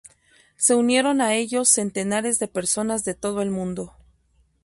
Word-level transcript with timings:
Se 0.57 0.73
unieron 0.73 1.21
a 1.21 1.35
ellos 1.35 1.69
centenares 1.69 2.39
de 2.39 2.47
personas 2.47 3.03
de 3.05 3.13
todo 3.13 3.43
el 3.43 3.51
Mundo. 3.51 3.93